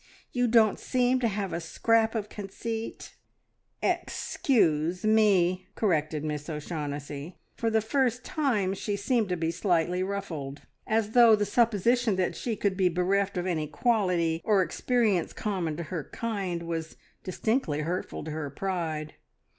You 0.31 0.47
don't 0.47 0.79
seem 0.79 1.19
to 1.19 1.27
have 1.27 1.53
a 1.53 1.61
scrap 1.61 2.15
of 2.15 2.27
conceit" 2.27 3.13
"Ex 3.83 4.35
cuse 4.37 5.05
me," 5.05 5.67
corrected 5.75 6.23
Miss 6.23 6.49
O'Shaughnessy. 6.49 7.37
For 7.53 7.69
the 7.69 7.81
first 7.81 8.25
time 8.25 8.73
she 8.73 8.95
seemed 8.95 9.29
to 9.29 9.37
be 9.37 9.51
slightly 9.51 10.01
ruffled, 10.01 10.63
as 10.87 11.11
though 11.11 11.35
the 11.35 11.45
supposition 11.45 12.15
that 12.15 12.35
she 12.35 12.55
could 12.55 12.75
be 12.75 12.89
bereft 12.89 13.37
of 13.37 13.45
any 13.45 13.67
quality, 13.67 14.41
or 14.43 14.63
experience 14.63 15.33
common 15.33 15.77
to 15.77 15.83
her 15.83 16.05
kind 16.11 16.63
was 16.63 16.97
distinctly 17.23 17.81
hurtful 17.81 18.23
to 18.23 18.31
her 18.31 18.49
pride. 18.49 19.13